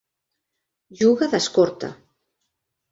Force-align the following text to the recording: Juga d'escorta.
Juga 1.03 1.31
d'escorta. 1.35 1.95